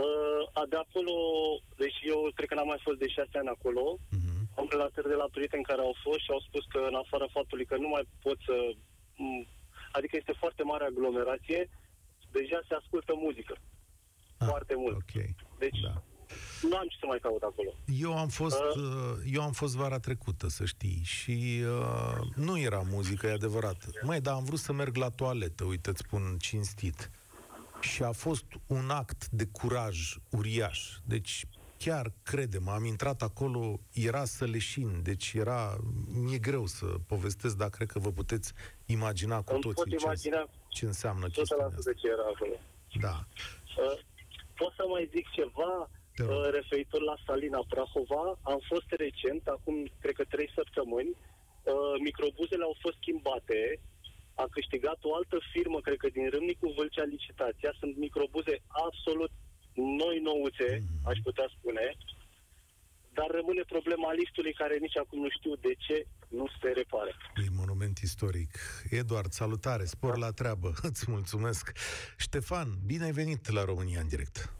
[0.00, 1.12] Uh, a, de acolo,
[1.76, 3.98] deci eu cred că n-am mai fost de șase ani acolo.
[4.10, 4.48] Mhm.
[4.56, 7.64] Am relatări de la prieteni care au fost și au spus că în afara faptului
[7.64, 8.54] că nu mai pot să...
[9.16, 9.46] m,
[9.92, 11.70] Adică este foarte mare aglomerație,
[12.38, 13.54] deja se ascultă muzică.
[14.38, 14.96] Ah, foarte mult.
[14.96, 15.14] Ok.
[15.58, 16.02] Deci Da.
[16.62, 17.72] Nu am ce să mai caut acolo.
[17.98, 18.82] Eu am fost, Uh.
[18.82, 23.84] uh, eu am fost vara trecută, să știi, și uh, nu era muzică, e adevărat.
[24.02, 27.10] Mai, dar am vrut să merg la toaletă, uite, îți spun cinstit.
[27.80, 30.96] Și a fost un act de curaj uriaș.
[31.04, 31.44] Deci,
[31.78, 35.76] chiar credem, am intrat acolo, era să leșin, deci era,
[36.12, 38.52] mi-e greu să povestesc, dar cred că vă puteți
[38.86, 41.80] imagina cu Îmi pot toții ce, imagina ce înseamnă 100% chestiunea asta.
[41.84, 42.52] de ce era acolo.
[43.00, 43.24] Da.
[43.82, 43.98] Uh,
[44.54, 45.90] pot să mai zic ceva Te rog.
[46.18, 48.24] Uh, referitor la Salina Prahova.
[48.52, 53.60] Am fost recent, acum cred că trei săptămâni, uh, microbuzele au fost schimbate,
[54.34, 57.70] a câștigat o altă firmă, cred că din Râmnicu Vâlcea licitația.
[57.80, 58.54] Sunt microbuze
[58.86, 59.30] absolut
[59.74, 61.08] noi nouțe, Mhm.
[61.10, 61.86] aș putea spune,
[63.12, 67.12] dar rămâne problema liftului care nici acum nu știu de ce nu se repară.
[67.46, 68.50] E monument istoric.
[68.90, 70.72] Eduard, salutare, spor la treabă.
[70.90, 71.72] Îți mulțumesc.
[72.16, 74.52] Ștefan, bine ai venit la România în direct.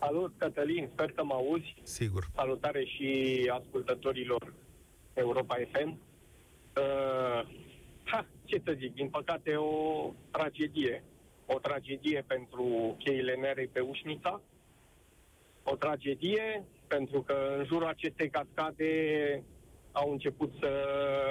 [0.00, 1.74] Salut, Cătălin, sper că mă auzi.
[1.82, 2.26] Sigur.
[2.34, 4.54] Salutare și ascultătorilor
[5.14, 5.88] Europa FM.
[6.76, 7.48] Uh,
[8.04, 11.04] ha, ce să zic, din păcate o tragedie.
[11.46, 14.40] O tragedie pentru cheile nere pe Ușnița.
[15.62, 18.92] O tragedie pentru că în jurul acestei cascade
[19.92, 20.84] au început să,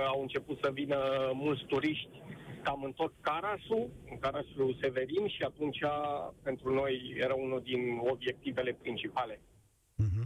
[0.07, 0.97] au început să vină
[1.33, 2.09] mulți turiști
[2.67, 5.79] cam în tot Carașul, în Carașul Severin și atunci
[6.43, 9.41] pentru noi era unul din obiectivele principale.
[9.95, 10.23] Mhm.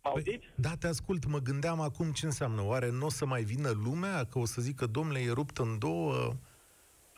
[0.00, 0.46] Auziți?
[0.56, 1.26] Da, te ascult.
[1.26, 2.62] Mă gândeam acum ce înseamnă.
[2.64, 4.24] Oare nu o să mai vină lumea?
[4.30, 6.12] Că o să zică, domnule, e rupt în două?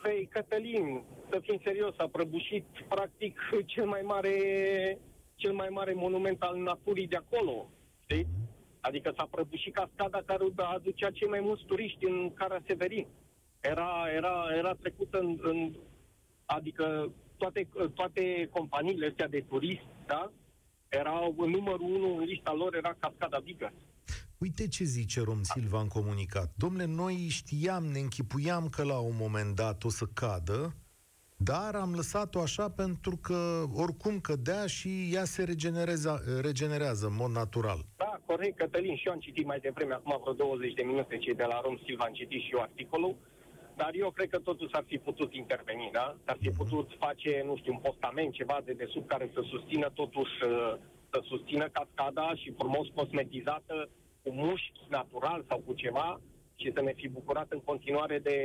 [0.01, 4.35] Păi, Cătălin, să fim serios, a prăbușit practic cel mai mare,
[5.35, 7.69] cel mai mare monument al naturii de acolo.
[8.03, 8.27] Știi?
[8.79, 13.07] Adică s-a prăbușit cascada care aducea cei mai mulți turiști în Cara Severin.
[13.63, 15.73] Era, era, era trecută în, în
[16.45, 20.31] adică toate, toate companiile astea de turism, da?
[20.89, 23.73] Erau numărul unu în lista lor era cascada Bigger.
[24.37, 26.53] Uite ce zice Rom Silva în comunicat.
[26.55, 30.75] Domnule, noi știam, ne închipuiam că la un moment dat o să cadă,
[31.37, 37.31] dar am lăsat-o așa pentru că oricum cădea și ea se regenerează, regenerează în mod
[37.31, 37.79] natural.
[37.97, 41.35] Da, corect, Cătălin, și eu am citit mai devreme, acum vreo 20 de minute, cei
[41.35, 43.15] de la Rom Silva, am citit și eu articolul,
[43.75, 46.15] dar eu cred că totul s-ar fi putut interveni, da?
[46.25, 50.31] S-ar fi putut face, nu știu, un postament, ceva de desubt care să susțină totuși,
[51.11, 53.89] să susțină cascada și frumos cosmetizată
[54.23, 56.21] cu mușchi natural sau cu ceva
[56.55, 58.37] și să ne fi bucurat în continuare de,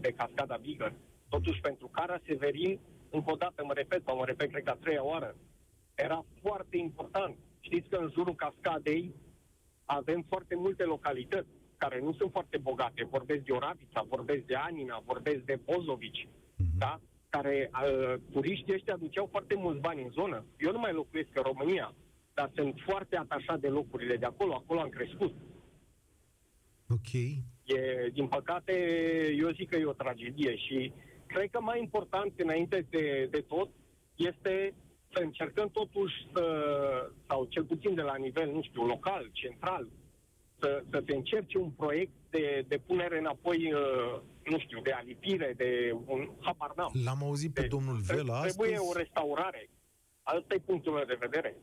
[0.00, 0.92] de cascada Bigger.
[1.28, 5.04] Totuși, pentru Cara Severin, încă o dată, mă repet, mă repet, cred că a treia
[5.04, 5.36] oară,
[5.94, 7.36] era foarte important.
[7.60, 9.14] Știți că în jurul cascadei
[9.84, 13.08] avem foarte multe localități care nu sunt foarte bogate.
[13.10, 16.78] Vorbesc de Oravița, vorbesc de Anina, vorbesc de Bozovici, mm-hmm.
[16.78, 17.00] da?
[17.28, 20.44] care uh, turiștii ăștia aduceau foarte mulți bani în zonă.
[20.58, 21.94] Eu nu mai locuiesc în România,
[22.34, 25.34] dar sunt foarte atașat de locurile de acolo, acolo am crescut.
[26.88, 27.12] Ok.
[27.64, 28.74] E, din păcate,
[29.38, 30.92] eu zic că e o tragedie și
[31.26, 33.68] cred că mai important înainte de, de tot
[34.14, 34.74] este
[35.12, 36.44] să încercăm totuși să,
[37.28, 39.88] sau cel puțin de la nivel, nu știu, local, central,
[40.60, 45.54] să, să se încerce un proiect de, de punere înapoi, uh, nu știu, de alipire,
[45.56, 46.92] de un habar n-am.
[47.04, 48.56] L-am auzit pe de, domnul Vela trebuie astăzi.
[48.56, 49.70] Trebuie o restaurare.
[50.22, 51.56] Asta e punctul meu de vedere.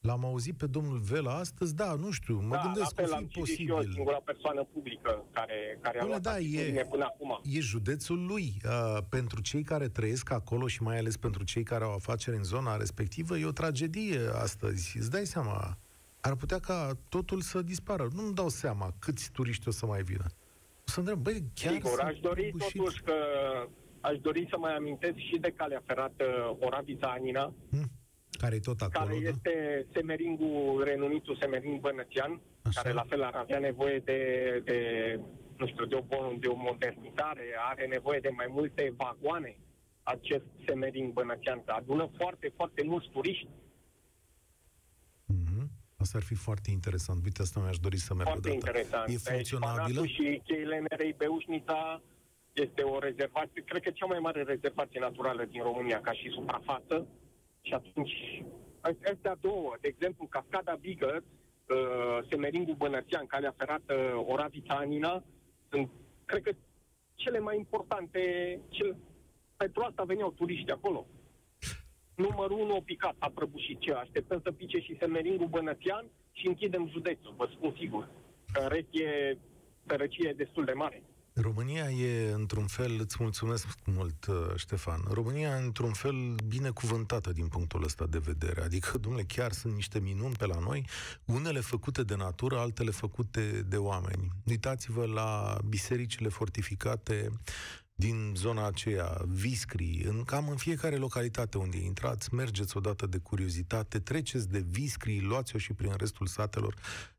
[0.00, 3.66] L-am auzit pe domnul Vela astăzi, da, nu știu, mă da, gândesc că fi posibil.
[3.66, 7.40] Și eu singura persoană publică care, care a luat da, e, până acum.
[7.44, 8.54] E județul lui.
[8.64, 12.42] Uh, pentru cei care trăiesc acolo și mai ales pentru cei care au afaceri în
[12.42, 14.96] zona respectivă, e o tragedie astăzi.
[14.98, 15.78] Îți dai seama,
[16.20, 18.08] ar putea ca totul să dispară.
[18.14, 20.24] Nu-mi dau seama câți turiști o să mai vină.
[20.78, 22.76] O să întreb, băi, chiar Sigur, aș dori bușit?
[22.76, 23.14] totuși că
[24.00, 27.90] aș dori să mai amintesc și de calea ferată Oravița-Anina, hmm
[28.40, 29.28] care e tot acolo, Care da?
[29.28, 32.80] este semeringul, renumitul semering bănățean, Așa.
[32.80, 34.20] care la fel ar avea nevoie de,
[34.64, 34.78] de
[35.56, 39.56] nu știu, de o, de o modernizare, are nevoie de mai multe vagoane
[40.02, 43.48] acest semering bănățean, că adună foarte, foarte mulți turiști.
[46.00, 46.08] Mm-hmm.
[46.08, 47.24] Asta ar fi foarte interesant.
[47.24, 49.08] Uite, asta mi-aș dori să merg Foarte interesant.
[49.08, 50.00] E funcționabilă?
[50.00, 52.00] Deci, și cheile Nerei Beușnița
[52.52, 57.06] este o rezervație, cred că cea mai mare rezervație naturală din România, ca și suprafață.
[57.60, 58.42] Și atunci,
[58.80, 63.94] astea două, de exemplu, Cascada Bigă, uh, Semeringul Bănățean, Calea Ferată
[64.26, 65.22] Oravița Anina,
[65.70, 65.90] sunt,
[66.24, 66.52] cred că,
[67.14, 68.20] cele mai importante,
[68.68, 68.96] cele,
[69.56, 71.06] pentru asta veneau turiști acolo.
[72.26, 73.92] Numărul 1 a picat, a prăbușit ce?
[73.92, 78.08] Așteptăm să pice și Semeringul Bănățean și închidem județul, vă spun sigur.
[78.52, 79.38] Că în rest e
[79.86, 81.02] sărăcie destul de mare.
[81.34, 87.48] România e, într-un fel, îți mulțumesc mult, uh, Ștefan, România e, într-un fel, binecuvântată din
[87.48, 88.62] punctul ăsta de vedere.
[88.62, 90.86] Adică, domnule, chiar sunt niște minuni pe la noi,
[91.24, 94.28] unele făcute de natură, altele făcute de oameni.
[94.46, 97.30] Uitați-vă la bisericile fortificate
[98.00, 103.98] din zona aceea, Viscri, în cam în fiecare localitate unde intrați, mergeți odată de curiozitate,
[103.98, 106.74] treceți de Viscri, luați-o și prin restul satelor,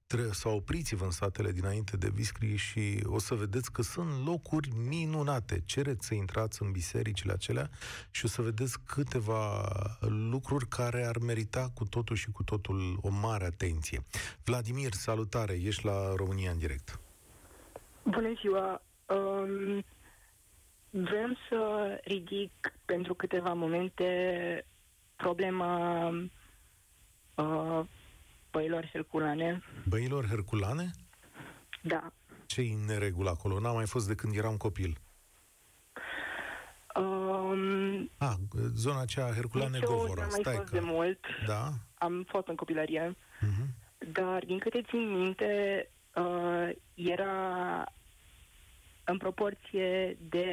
[0.08, 4.70] tre- sau opriți-vă în satele dinainte de Viscri și o să vedeți că sunt locuri
[4.90, 5.62] minunate.
[5.66, 7.70] Cereți să intrați în bisericile acelea
[8.12, 13.10] și o să vedeți câteva lucruri care ar merita cu totul și cu totul o
[13.10, 14.04] mare atenție.
[14.44, 17.00] Vladimir, salutare, ești la România în direct.
[18.04, 18.82] Bună ziua!
[19.06, 19.84] Um,
[20.94, 24.66] Vrem să ridic pentru câteva momente
[25.16, 26.08] problema
[27.36, 27.80] uh,
[28.52, 29.62] băilor herculane.
[29.88, 30.92] Băilor herculane?
[31.82, 32.14] Da.
[32.46, 33.60] ce în neregulă acolo?
[33.60, 34.98] N-am mai fost de când eram copil.
[36.96, 38.34] Um, ah,
[38.76, 40.24] zona aceea Herculane Govora.
[40.24, 40.80] Am mai Stai fost că...
[40.80, 41.20] de mult.
[41.48, 41.70] Da?
[41.94, 43.18] Am fost în copilărie.
[43.18, 43.66] Uh-huh.
[44.12, 47.84] Dar, din câte țin minte, uh, era
[49.12, 50.46] în proporție de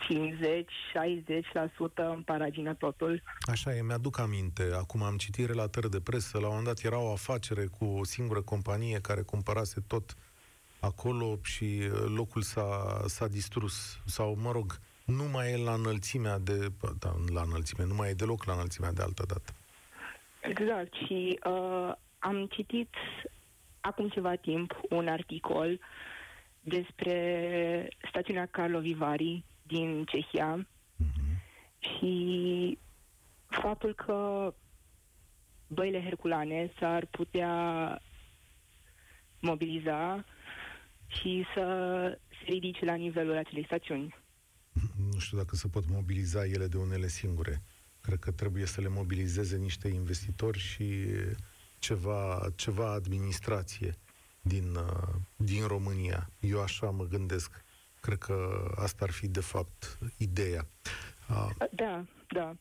[0.00, 3.22] 50-60% în paragină totul.
[3.40, 4.70] Așa e, mi-aduc aminte.
[4.74, 6.38] Acum am citit relatări de presă.
[6.38, 10.16] La un moment dat era o afacere cu o singură companie care cumpărase tot
[10.80, 13.98] acolo și uh, locul s-a, s-a distrus.
[14.06, 16.68] Sau, mă rog, nu mai e la înălțimea de...
[16.98, 19.52] Da, la înălțime, nu mai e deloc la înălțimea de altă dată.
[20.40, 20.92] Exact.
[21.06, 22.94] Și uh, am citit
[23.80, 25.80] acum ceva timp un articol
[26.60, 31.42] despre stațiunea Carlo Vivari din Cehia Mhm.
[31.78, 32.78] și
[33.46, 34.54] faptul că
[35.66, 37.54] băile herculane s-ar putea
[39.40, 40.24] mobiliza
[41.06, 41.64] și să
[42.28, 44.14] se ridice la nivelul acelei stațiuni.
[45.12, 47.62] Nu știu dacă se pot mobiliza ele de unele singure.
[48.00, 51.04] Cred că trebuie să le mobilizeze niște investitori și
[51.78, 53.94] ceva, ceva administrație
[54.40, 56.30] din, uh, din România.
[56.40, 57.64] Eu așa mă gândesc.
[58.00, 60.66] Cred că asta ar fi, de fapt, ideea.
[61.30, 62.54] Uh, Da, da.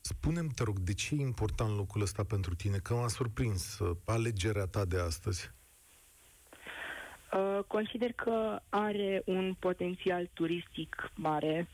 [0.00, 2.78] Spune-mi, te rog, de ce e important locul ăsta pentru tine?
[2.78, 5.50] Că m-a surprins uh, alegerea ta de astăzi.
[7.32, 11.68] Uh, consider că are un potențial turistic mare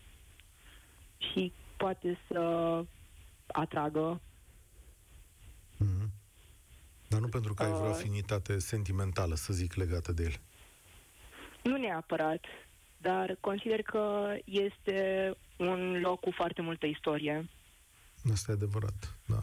[1.16, 2.40] și poate să
[3.46, 4.20] atragă.
[7.06, 7.14] Mhm.
[7.14, 7.94] Dar nu pentru că ai vreo Uh.
[7.94, 10.40] afinitate sentimentală, să zic, legată de el.
[11.62, 12.44] Nu neapărat,
[12.98, 17.48] dar consider că este un loc cu foarte multă istorie.
[18.32, 19.42] Asta e adevărat, da.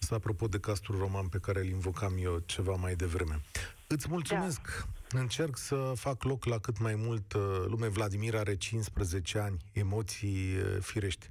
[0.00, 3.40] Asta apropo de castul roman pe care îl invocam eu ceva mai devreme.
[3.86, 4.86] Îți mulțumesc!
[5.08, 5.18] Da.
[5.20, 7.88] Încerc să fac loc la cât mai mult uh, lume.
[7.88, 11.30] Vladimir are 15 ani, emoții uh, firești.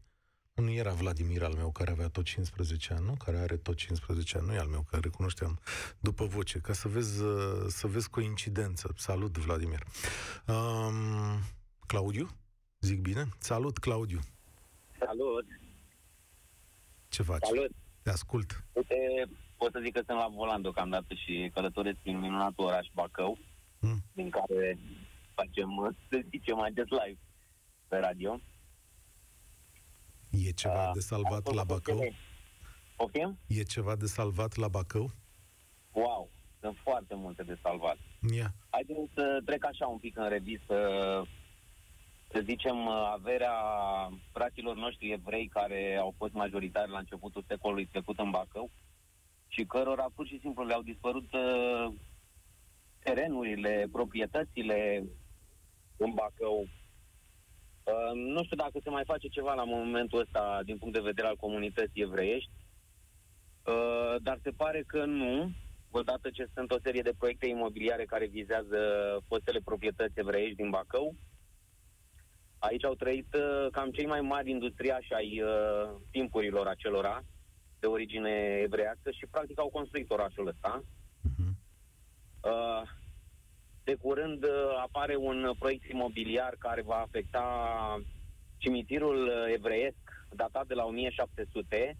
[0.57, 3.13] Nu era Vladimir al meu care avea tot 15 ani, nu?
[3.25, 5.59] Care are tot 15 ani, nu e al meu, care recunoșteam
[5.99, 8.93] după voce, ca să vezi, uh, să vezi coincidență.
[8.95, 9.79] Salut, Vladimir.
[10.47, 11.39] Um,
[11.87, 12.29] Claudiu?
[12.79, 13.25] Zic bine?
[13.39, 14.19] Salut, Claudiu.
[14.99, 15.45] Salut!
[17.07, 17.45] Ce faci?
[17.45, 17.71] Salut!
[18.01, 18.63] Te ascult.
[18.73, 18.95] Uite,
[19.57, 23.37] pot să zic că sunt la volan deocamdată și călătoresc prin minunatul oraș Bacău,
[23.79, 24.03] Mm.
[24.13, 24.79] din care
[25.33, 27.19] facem, să zicem, acest live
[27.87, 28.39] pe radio.
[30.45, 31.97] E ceva Ah, de salvat am la făcut Bacău?
[31.99, 32.15] tele-
[32.95, 33.38] Poftim?
[33.47, 35.11] E ceva de salvat la Bacău?
[35.91, 36.29] Wow!
[36.59, 37.97] Sunt foarte multe de salvat.
[38.33, 38.53] Ia.
[38.69, 40.75] Haideți să trec așa un pic în revistă,
[42.31, 43.53] să zicem, averea
[44.31, 48.69] fraților noștri evrei care au fost majoritari la începutul secolului trecut în Bacău
[49.47, 51.93] și cărora pur și simplu le-au dispărut uh,
[52.99, 55.03] terenurile, proprietățile
[55.97, 56.67] în Bacău.
[57.88, 61.27] Uh, nu știu dacă se mai face ceva la momentul ăsta din punct de vedere
[61.27, 62.49] al comunității evreiești,
[63.65, 65.51] uh, dar se pare că nu,
[65.91, 68.77] odată ce sunt o serie de proiecte imobiliare care vizează
[69.27, 71.15] fostele proprietăți evreiești din Bacău.
[72.59, 77.23] Aici au trăit uh, cam cei mai mari industriași ai uh, timpurilor acelora,
[77.79, 80.83] de origine evreiască și practic au construit orașul ăsta.
[81.21, 81.57] Mhm.
[82.41, 82.81] Uh,
[83.88, 84.49] de curând uh,
[84.81, 87.43] apare un proiect imobiliar care va afecta
[88.57, 89.95] cimitirul uh, evreiesc
[90.31, 91.97] datat de la 1700,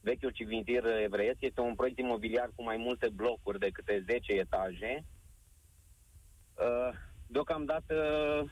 [0.00, 1.36] vechiul cimitir evreiesc.
[1.40, 5.04] Este un proiect imobiliar cu mai multe blocuri de câte 10 etaje.
[6.54, 6.94] Uh,
[7.26, 7.94] Deocamdată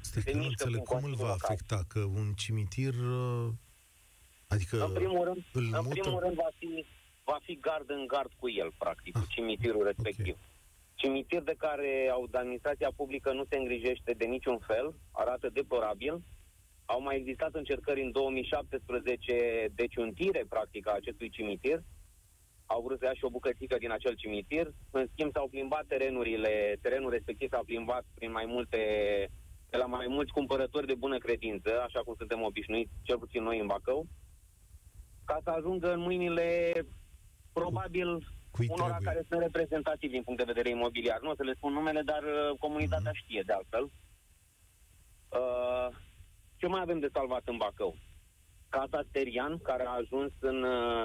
[0.00, 1.50] Stai se că nu mișcă înțeleg prin cum îl va Consiliul Local.
[1.50, 2.94] afecta, că un cimitir...
[2.94, 3.48] uh,
[4.48, 6.00] Adică În primul rând, îl în mută...
[6.00, 6.86] primul rând va, fi,
[7.24, 10.36] va fi gard în gard cu el, practic, Ah, cu cimitirul respectiv.
[11.00, 16.14] Cimitir de care au- administrația publică nu se îngrijește de niciun fel, arată deplorabil.
[16.84, 21.82] Au mai existat încercări în 2017 de ciuntire, practic, a acestui cimitir.
[22.66, 24.66] Au vrut să ia și o bucățică din acel cimitir.
[24.90, 28.78] În schimb, s-au plimbat terenurile, terenul respectiv s-a plimbat prin mai multe,
[29.70, 33.58] de la mai mulți cumpărători de bună credință, așa cum suntem obișnuiți, cel puțin noi
[33.60, 34.06] în Bacău,
[35.24, 36.72] ca să ajungă în mâinile,
[37.52, 39.06] probabil, Cui unora trebuie?
[39.12, 41.20] care sunt reprezentativi din punct de vedere imobiliar.
[41.20, 43.20] Nu o să le spun numele, dar uh, comunitatea Mhm.
[43.22, 43.84] știe de altfel.
[45.40, 45.88] Uh,
[46.56, 47.96] ce mai avem de salvat în Bacău?
[48.68, 51.04] Casa Sterian, care a ajuns în uh,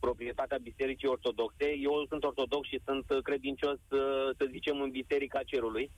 [0.00, 1.66] proprietatea Bisericii Ortodoxe.
[1.80, 5.90] Eu sunt ortodox și sunt uh, credincios, uh, să zicem, în Biserica Cerului.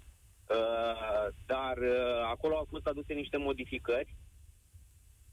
[0.49, 4.17] Uh, dar uh, acolo au fost aduse niște modificări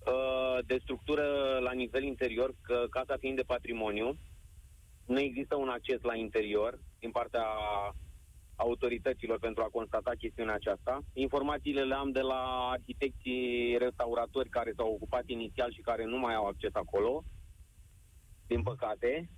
[0.06, 1.24] uh, de structură
[1.62, 4.16] la nivel interior, că casa fiind de patrimoniu,
[5.06, 7.46] nu există un acces la interior din partea
[8.56, 11.02] autorităților pentru a constata chestiunea aceasta.
[11.14, 16.36] Informațiile le am de la arhitecții restauratori care s-au ocupat inițial și care nu mai
[16.36, 17.24] au acces acolo,
[18.48, 19.30] din păcate.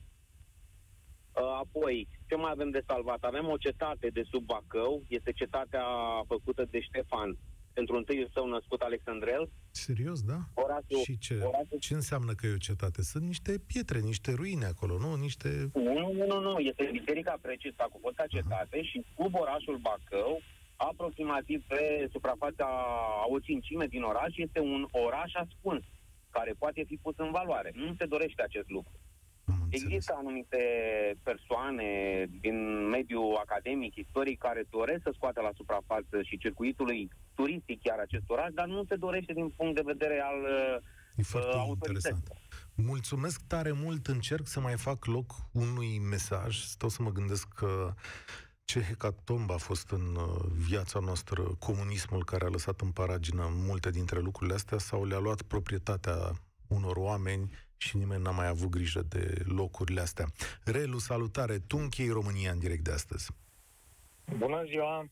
[1.36, 3.24] Uh, Apoi, ce mai avem de salvat?
[3.24, 5.86] Avem o cetate de sub Bacău, este cetatea
[6.28, 7.38] făcută de Ștefan
[7.74, 9.50] pentru întâiul său născut Alexandrel.
[9.72, 10.40] Serios, da?
[10.54, 13.02] Orașul, Și ce, orașul ce înseamnă că e o cetate?
[13.02, 15.16] Sunt niște pietre, niște ruine acolo, nu?
[15.16, 15.70] Niște...
[15.74, 16.60] Nu, nu, nu, nu.
[16.60, 20.42] Este Biserica Precista cu fosta cetate și sub orașul Bacău,
[20.76, 25.84] aproximativ pe suprafața a o cincime din oraș, este un oraș ascuns,
[26.30, 27.72] care poate fi pus în valoare.
[27.74, 28.94] Nu se dorește acest lucru.
[29.74, 30.64] Am Există anumite
[31.24, 31.90] persoane
[32.42, 38.24] din mediul academic, istoric, care doresc să scoată la suprafață și circuitului turistic chiar acest
[38.28, 40.40] oraș, dar nu se dorește din punct de vedere al
[41.16, 42.28] E foarte uh, interesant.
[42.76, 46.58] Mulțumesc tare mult, încerc să mai fac loc unui mesaj.
[46.58, 47.94] Stau să mă gândesc că
[48.66, 53.90] ce hecatomb a fost în uh, viața noastră comunismul care a lăsat în paragină multe
[53.90, 56.32] dintre lucrurile astea sau le-a luat proprietatea
[56.76, 60.26] unor oameni și nimeni n-a mai avut grijă de locurile astea.
[60.64, 61.58] Relu, salutare!
[61.60, 63.32] Tu închei România în direct de astăzi.
[64.38, 65.06] Bună ziua!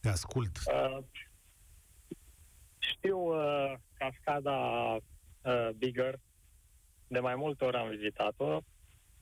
[0.00, 0.58] Te ascult.
[0.66, 1.04] Uh,
[2.78, 4.58] știu uh, cascada
[5.42, 6.18] uh, Bigger,
[7.06, 8.60] de mai multe ori am vizitat-o.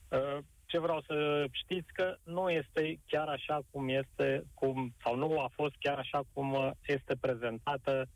[0.07, 5.39] Uh, ce vreau să știți că nu este chiar așa cum este, cum, sau nu
[5.39, 8.09] a fost chiar așa cum uh, este prezentată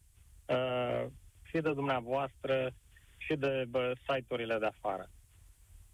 [0.45, 1.05] uh,
[1.43, 2.73] și de dumneavoastră
[3.28, 5.09] și de bă, site-urile de afară.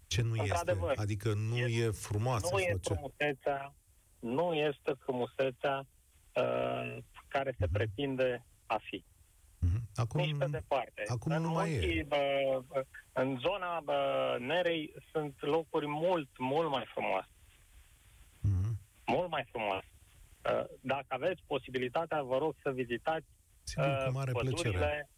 [0.06, 0.78] Ce nu este?
[0.94, 2.48] Adică nu e, e frumoasă?
[2.52, 3.74] Nu e frumusețea,
[4.18, 5.86] nu este frumusețea
[6.34, 6.96] uh,
[7.28, 7.72] care se mhm.
[7.72, 9.04] pretinde a fi.
[9.04, 9.82] Mm-hmm.
[9.94, 11.02] Acum, Nici pe departe.
[11.06, 12.04] Acum în nu mai e.
[12.08, 12.62] Bă,
[13.12, 17.28] în zona bă, Nerei sunt locuri mult, mult mai frumoase.
[18.42, 18.72] Mm-hmm.
[19.06, 19.88] Mult mai frumoase.
[20.50, 23.26] Uh, dacă aveți posibilitatea, vă rog să vizitați
[23.62, 25.08] Sigur, uh, mare pădurile, plăcere.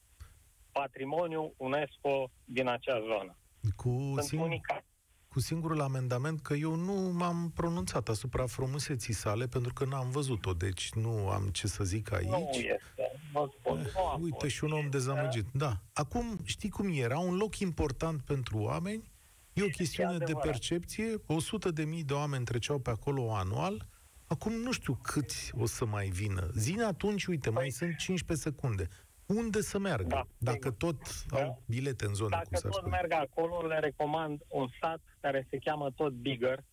[0.80, 3.36] Patrimoniu UNESCO din acea zonă.
[3.76, 4.84] Cu Sunt sing- unicate
[5.28, 10.52] cu singurul amendament că eu nu m-am pronunțat asupra frumuseții sale pentru că n-am văzut-o,
[10.52, 12.28] deci nu am ce să zic aici.
[12.28, 13.20] Nu este.
[13.32, 15.46] Vă spun, nu Uite, și un om dezamăgit.
[15.52, 15.72] Da.
[15.92, 17.18] Acum, știi cum era?
[17.18, 19.10] Un loc important pentru oameni,
[19.52, 23.88] e o chestiune de percepție, 100 de mii de oameni treceau pe acolo anual,
[24.26, 26.50] acum nu știu câți o să mai vină.
[26.54, 28.88] Zine atunci, uite, mai păi- sunt 15 secunde
[29.26, 31.42] unde să meargă, da, dacă tot da.
[31.42, 32.30] au bilete în zonă.
[32.30, 32.96] Dacă tot spune.
[32.96, 36.64] merg acolo, le recomand un sat care se cheamă tot Bigger,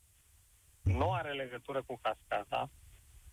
[0.81, 0.95] mm.
[0.95, 2.69] nu are legătură cu cascada,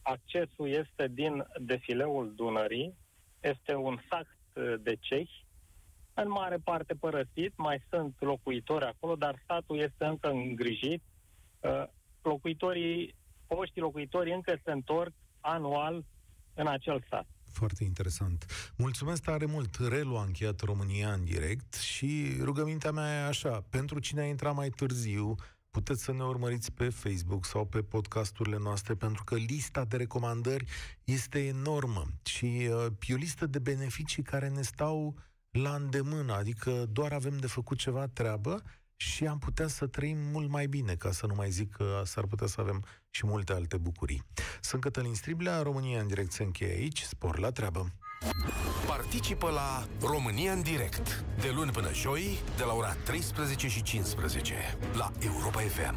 [0.02, 2.94] accesul este din defileul Dunării,
[3.40, 5.46] este un sat uh, de cehi,
[6.14, 11.02] în mare parte părăsit, mai sunt locuitori acolo, dar satul este încă îngrijit.
[11.60, 11.84] Uh,
[12.22, 13.14] locuitorii,
[13.46, 16.04] poștii locuitorii încă se întorc anual
[16.54, 17.26] în acel sat.
[17.53, 18.72] Foarte interesant.
[18.76, 19.76] Mulțumesc tare mult.
[19.88, 24.55] Relu a încheiat România în direct și rugămintea mea e așa, pentru cine a intrat
[24.55, 25.34] mai târziu,
[25.70, 30.64] puteți să ne urmăriți pe Facebook sau pe podcasturile noastre, pentru că lista de recomandări
[31.05, 35.14] este enormă și uh, e o listă de beneficii care ne stau
[35.51, 38.62] la îndemână, adică doar avem de făcut ceva treabă
[39.01, 42.24] și am putea să trăim mult mai bine, ca să nu mai zic că s-ar
[42.24, 44.22] putea să avem și multe alte bucurii.
[44.61, 47.92] Sunt Cătălin Striblea, România în direct se încheie aici, spor la treabă!
[48.86, 54.55] Participă la România în direct, de luni până joi, de la ora 13 și 15,
[54.92, 55.94] la Europa FM.